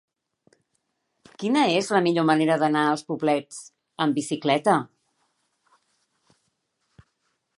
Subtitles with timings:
[1.43, 3.61] Quina és la millor manera d'anar als Poblets
[4.07, 4.81] amb bicicleta?